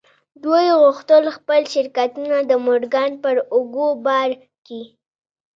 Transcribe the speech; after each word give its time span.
دوی 0.43 0.65
غوښتل 0.81 1.23
خپل 1.37 1.61
شرکتونه 1.73 2.37
د 2.43 2.51
مورګان 2.65 3.11
پر 3.23 3.35
اوږو 3.53 3.87
بار 4.05 4.29
کړي. 4.65 4.83